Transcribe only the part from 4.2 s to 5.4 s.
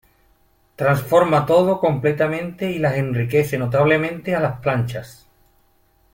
a las planchas.